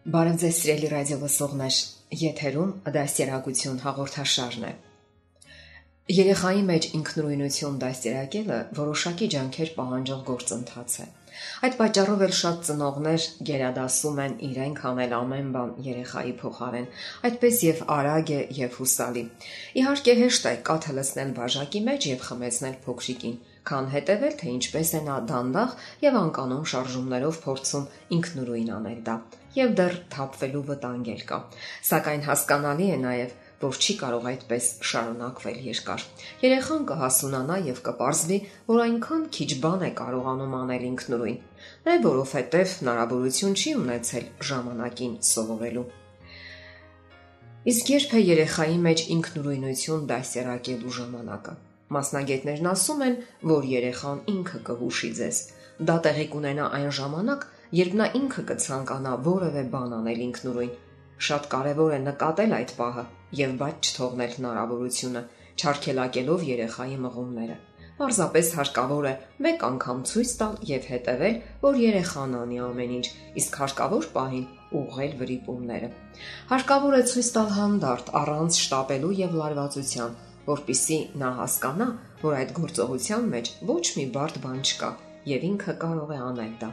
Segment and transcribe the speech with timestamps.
[0.00, 1.78] Բարև ձեզ սիրելի ռադիո լսողներ,
[2.16, 4.70] եթերում դասերակցություն հաղորդաշարն է։
[6.16, 11.06] Երեխայի մեջ ինքնուրույնություն դաստիարակելը որոշակի ջանքեր պահանջող գործընթաց է։
[11.68, 16.90] Այդ պատճառով էլ շատ ծնողներ գերադասում են իրենք անել ամեն բան երեխայի փոխարեն,
[17.28, 19.24] այդպես եւ արագ է եւ հուսալի։
[19.84, 23.36] Իհարկե հեշտ է կաթը լցնել բաժակի մեջ եւ խմեցնել փոքրիկին,
[23.68, 27.86] քան հետևել թե ինչպես է նա դանդաղ եւ անկանոն շարժումներով փորձում
[28.16, 29.16] ինքնուրույն անել դա
[29.56, 31.38] եւ դեռ թափվելու վտանգ էլ կա։
[31.90, 36.04] Սակայն հասկանալի է նաեւ, որ չի կարող այդպես շարունակվել երկար։
[36.44, 38.38] Երեխան կհասունանա եւ կպարզվի,
[38.70, 41.40] որ այնքան քիչ բան է կարողանում անել ինքնուրույն,
[41.88, 45.88] նաեւ որովհետեւ հնարավորություն չի ունեցել ժամանակին սովորելու։
[47.70, 51.58] Իսկ երբ է երեխայի մեջ ինքնուրույնություն դասերակելու ժամանակը։
[51.90, 53.16] Մասնագետներն ասում են,
[53.50, 55.38] որ երեխան ինքը կհուշի ձեզ։
[55.90, 57.46] Դա տեղի կունենա այն ժամանակ,
[57.80, 60.76] երբ նա ինքը կցանկանա որևէ բան անել ինքնուրույն։
[61.30, 63.04] Շատ կարևոր է նկատել այդ պահը
[63.40, 65.24] եւ բաց չթողնել հնարավորությունը,
[65.60, 67.58] չարքելակելով երեխայի մղումները։
[68.00, 69.12] Պարզապես հարկավոր է
[69.44, 71.34] մեկ անգամ ցույց տալ եւ հետեւել,
[71.66, 73.06] որ երեխան անի ամեն ինչ,
[73.42, 74.46] իսկ հարկավոր պահին
[74.80, 75.90] ուղղել վրիպումները։
[76.54, 81.88] Հարկավոր է ցույց տալ հանդարտ, առանց շտապելու եւ լարվածության, որpիսի նա հասկանա,
[82.22, 84.90] որ այդ գործողության մեջ ոչ մի բարդ բան չկա
[85.30, 86.70] եւ ինքը կարող է անել դա։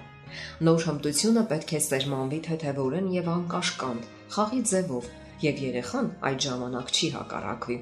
[0.68, 5.08] Նոր հմտությունը պետք է սերմանվի թեթևորեն եւ անկաշկանդ, խաղի ձևով,
[5.44, 7.78] եւ երեխան այդ ժամանակ չի հակառակվի։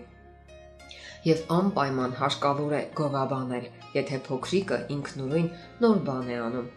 [1.25, 5.47] Եվ անպայման հարկավոր է գովաբանել, եթե փոքրիկը ինքնուրույն
[5.85, 6.67] նոր բան է անում։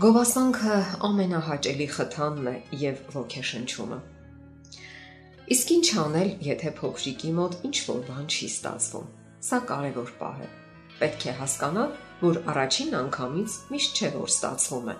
[0.00, 0.76] Գովասանքը
[1.10, 3.98] ամենահաճելի խթանն է եւ ոգեշնչումը։
[5.50, 9.06] Իսկ ինչ անել, եթե փոքրիկի մոտ ինչ որ բան չի ստացվում։
[9.42, 10.46] Սա կարևոր պահ է։
[11.00, 14.94] Պետք է հասկանալ, որ առաջին անգամից միշտ չէ որ ստացվում է։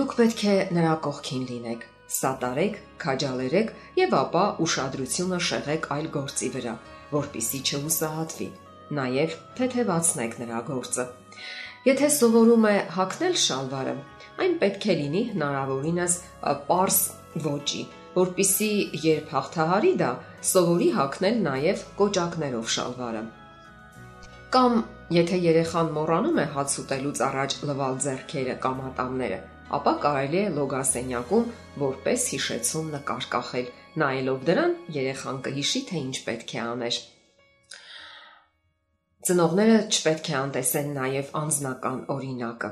[0.00, 1.86] Դուք պետք է նրա կողքին լինեք,
[2.16, 6.74] սատարեք, քաջալերեք եւ ապա ուշադրությունը շեղեք այլ գործի վրա,
[7.14, 8.50] որpիսի չհուսահատվի։
[8.98, 11.08] Նաեւ թեթևացնեք նրա գործը։
[11.86, 13.96] Եթե սովորում է հակնել շալվարը,
[14.42, 17.02] այն պետք է լինի հնարավորինս པարս
[17.46, 17.82] ոճի,
[18.16, 20.10] որpիսի երբ հաղթահարի դա,
[20.52, 23.22] սովորի հակնել նաեւ կոճակներով շալվարը։
[24.52, 24.74] Կամ
[25.16, 29.38] եթե երեխան մոռանում է հաց ուտելուց առաջ լվալ ձեռքերը կամ ատամները,
[29.78, 31.48] ապա կարելի է լոգասենյակում
[31.82, 37.00] որպես հիշեցում նկար կախել։ Նայելով դրան, երեխան կհիշի, թե ինչ պետք է աներ։
[39.22, 42.70] Ծնողները չպետք է անտեսեն նաև անznական օրինակը։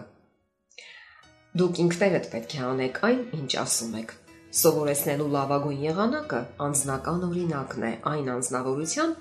[1.60, 4.19] Դուք ինքներդ պետք է անեք այն, ինչ ասում եք։
[4.50, 9.12] Սովորեցնելու լավագույն եղանակը անznական օրինակն է այն անznավորության,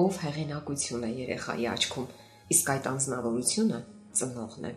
[0.00, 2.06] ով հեղինակություն է երեխայի աչքում,
[2.54, 3.80] իսկ այդ անznավորությունը
[4.20, 4.72] ծնողն է։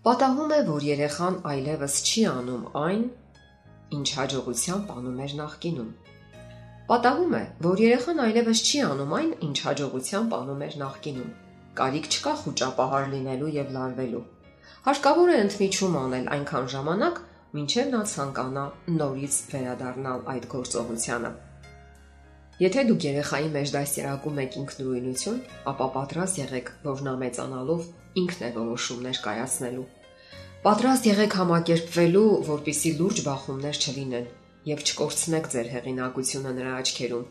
[0.00, 3.04] Պատահում է, որ երեխան այլևս չի անում այն,
[4.00, 5.90] ինչ հաջողությամբ անում էր նախկինում։
[6.88, 11.34] Պատահում է, որ երեխան այլևս չի անում այն, ինչ հաջողությամբ անում էր նախկինում։
[11.80, 14.24] Կարիք չկա խոճապահար լինելու եւ լարվելու։
[14.88, 17.20] Հարկավոր է ընդմիջում անել այնքան ժամանակ,
[17.56, 21.30] մինչև նա ցանկանա նորից վերադառնալ այդ գործողությանը։
[22.60, 25.40] Եթե դուք երեխայի մեջ դասերակում եք ինքնուրույնություն,
[25.72, 27.86] ապա պատրաստ եղեք, որ նա մեծանալով
[28.22, 29.86] ինքն է որոշումներ կայացնելու։
[30.60, 34.26] Պատրաստ եղեք համակերպվելու, որpիսի լուրջ բախումներ չլինեն
[34.70, 37.28] եւ չկորցնեք ձեր հեղինակությունը նրա աչքերում։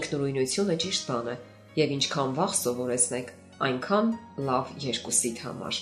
[0.00, 1.38] Ինքնուրույնությունը ճիշտ բան է,
[1.80, 3.32] եւ ինչքան վաղ սովորեցնեք,
[3.66, 4.12] այնքան
[4.46, 5.80] լավ երկուսիդ համար։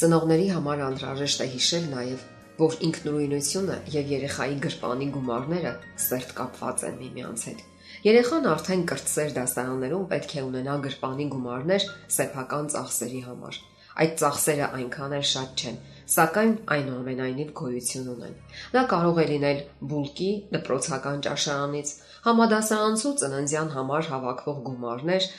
[0.00, 2.20] Ծնողների համար անհրաժեշտ է հիշել նաեւ,
[2.60, 5.72] որ ինքնուրույնությունը եւ երեխայի գրպանի գումարները
[6.04, 7.60] սերտ կապված են միմյանց հետ։
[8.06, 11.84] Երեխան արդեն կրտսեր դասարաններում պետք է ունենա գրպանի գումարներ
[12.16, 13.60] սեփական ծախսերի համար։
[14.00, 15.78] Այդ ծախսերը այնքան էլ շատ չեն,
[16.16, 18.34] սակայն այնուամենայնիվ գոյություն ունեն։
[18.72, 21.94] Դա կարող է լինել բուլկի, դպրոցական ճաշարանից,
[22.30, 25.30] համադասարանցու ծննդյան համար հավաքվող գումարներ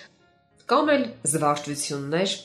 [0.71, 2.35] կամ էլ զվարճություններ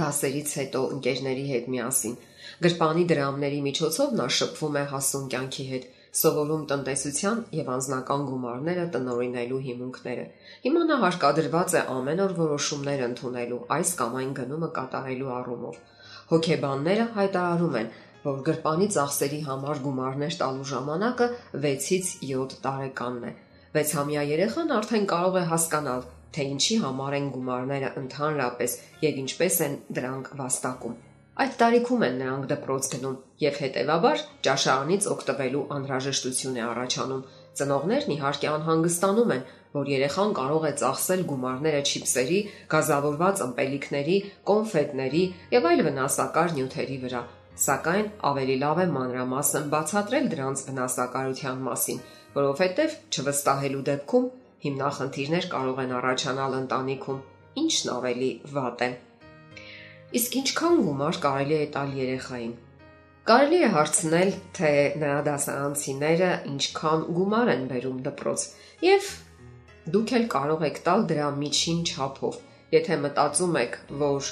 [0.00, 2.16] դասերից հետո ընկերների հետ միասին
[2.64, 5.82] Գրպանի դրամների միջոցով նա շփվում է հասուն կյանքի հետ,
[6.20, 10.24] սովորում տնտեսության եւ անձնական գումարները տնորինելու հիմունքները։
[10.64, 15.78] Հիմա նա հարկադրված է ամեն օր որոշումներ ընդունելու այս կամ այն գնումը կատարելու առումով։
[16.32, 17.92] Հոգեբանները հայտարարում են,
[18.24, 21.30] որ գրպանի ծախսերի համար գումարներ տալու ժամանակը
[21.66, 23.36] 6-ից 7 տարեկանն է։
[23.76, 29.76] 6-ամյա երեխան արդեն կարող է հասկանալ, թե ինչի համար են գումարները ընդհանրապես եւ ինչպես են
[29.98, 30.96] դրանք վաստակում։
[31.36, 37.26] Այդ տարիքում են նրանք դպրոց գնում եւ հետեւաբար ճաշարանից օգտվելու անհրաժեշտություն է առաջանում։
[37.60, 39.42] Ծնողներն իհարկե անհանգստանում են,
[39.76, 42.40] որ երեխան կարող է ծախսել գումարները չիպսերի,
[42.72, 44.16] գազավորված ըմպելիքների,
[44.48, 45.22] կոնֆետների
[45.56, 47.22] եւ այլ վնասակար նյութերի վրա։
[47.66, 52.02] Սակայն ավելի լավ է մանրամասն բացատրել դրանց վնասակարության մասին,
[52.36, 54.26] որովհետև չվստահելու դեպքում
[54.66, 57.20] հիմնախնդիրներ կարող են առաջանալ ընտանիքում,
[57.62, 58.88] ինչն ավելի վատ է։
[60.20, 62.54] Իսկ ինչքան գումար կարելի է տալ երեխային։
[63.26, 64.72] Կարելի է հարցնել, թե
[65.02, 68.44] նրա դասարանցիները ինչքան գումար են բերում դպրոց,
[68.86, 69.08] եւ
[69.96, 72.38] դուք էլ կարող եք տալ դրա միջին չափով։
[72.76, 73.74] Եթե մտածում եք,
[74.04, 74.30] որ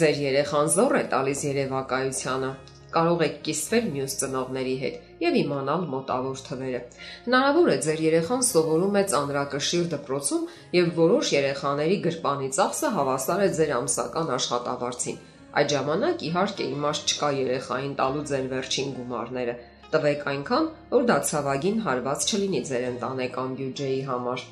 [0.00, 2.50] ձեր երեխան զոր է տալիս երևակայությանը,
[2.96, 6.80] կարող եք կիսվել մյուս ծնողների հետ եւ իմանալ մոտավոր թվերը։
[7.26, 10.46] Հնարավոր է ձեր երեխան սովորում է ծանրակշիռ դպրոցում
[10.76, 15.20] եւ որոշ երեխաների գրպանի ծախսը հավասար է ձեր ամսական աշխատավարձին։
[15.56, 19.54] Այդ ժամանակ իհարկե իմաստ չկա երեխային տալու ձեր վերջին գումարները։
[19.92, 20.66] Տվեք այնքան,
[20.96, 24.44] որ դա ցավագին հարված չլինի ձեր ընտանեկան բյուջեի համար։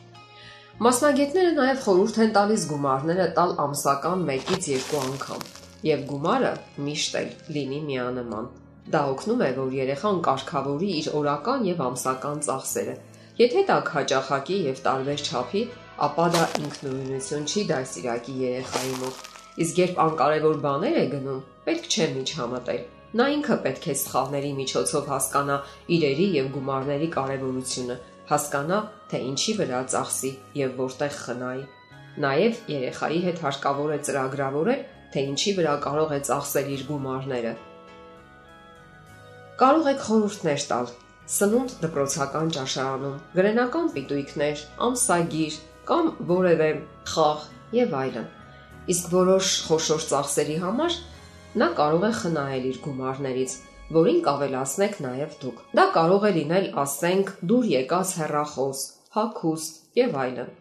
[0.84, 6.52] Մասնագետները նաև խորհուրդ են տալիս գումարները տալ ամսական 1-ից 2 անգամ եւ գումարը
[6.84, 8.46] միշտ էլ լինի միանման։
[8.94, 12.94] Դա օգնում է, որ երեխան կարգավորի իր օրական եւ ամսական ծախսերը։
[13.40, 15.62] Եթե դա հաճախակի եւ տարբեր չափի,
[16.08, 19.22] ապա դա ինքնուրույնություն չի դասիրակի երեխայի մոտ։
[19.64, 22.82] Իսկ երբ անկարևոր բաներ է գնում, պետք չէ միջամտել։
[23.14, 25.58] Նա ինքը պետք է սխալների միջոցով հասկանա
[25.96, 27.96] իրերի եւ գումարների կարեւորությունը,
[28.30, 28.78] հասկանա,
[29.10, 30.32] թե ինչի վրա ծախսի
[30.64, 31.64] եւ որտեղ խնայի։
[32.24, 34.82] Նաեւ երեխայի հետ հարկավոր է ծրագրավորել
[35.14, 37.54] թե ինչի վրա կարող է ծախսել իր գումարները։
[39.62, 40.88] Կարող եք խորհուրդներ տալ
[41.24, 45.54] սնունդ դպրոցական ճաշարանում, գրենական պիտույքներ, ամսագիր
[45.88, 46.66] կամ որևէ
[47.08, 47.46] խաղ
[47.78, 48.26] եւ այլն։
[48.94, 50.98] Իսկ որոշ խոշոր ծախսերի համար
[51.62, 53.56] նա կարող է խնայել իր գումարներից,
[53.96, 58.84] որին կավելացնեք նաև դուք։ Դա կարող է լինել, ասենք, դուր եկած հեռախոս,
[59.16, 60.52] հագուստ եւ այլն։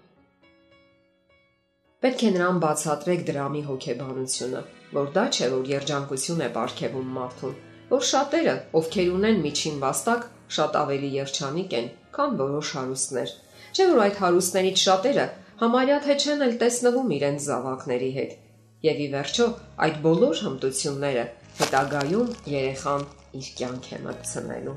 [2.04, 4.62] Պետք է նրան բացատրեք դրամի հոգեբանությունը,
[4.92, 7.54] որ դա չէ, որ երջանկություն է ապարգևում մարդուն,
[7.94, 10.26] որ շատերը, ովքեր ունեն միջին վաստակ,
[10.58, 13.32] շատ ավելի երջանիկ են, քան որոշ հարուստներ։
[13.74, 15.28] Չէ՞ որ այդ հարուստներից շատերը
[15.64, 18.36] համարյա թե չեն էլ տեսնվում իրենց զավակների հետ։
[18.84, 19.48] Եվ ի վերջո,
[19.88, 21.26] այդ բոլոր հմտությունները
[21.62, 23.08] հետագայում երեխան
[23.40, 24.76] իր կյանք է մտցնելու։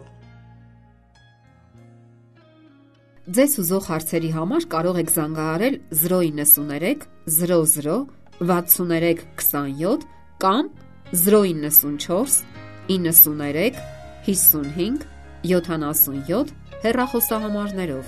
[3.26, 5.76] Ձեզ ուզող հարցերի համար կարող եք զանգահարել
[6.06, 8.06] 093 00
[8.40, 9.98] 63 27
[10.38, 10.70] կամ
[11.12, 12.44] 094
[12.88, 13.78] 93
[14.26, 15.06] 55
[15.42, 18.04] 77 հեռախոսահամարներով։